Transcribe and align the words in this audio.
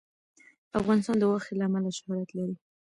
افغانستان 0.79 1.15
د 1.19 1.23
غوښې 1.29 1.53
له 1.59 1.63
امله 1.67 1.89
شهرت 1.97 2.29
لري. 2.37 2.55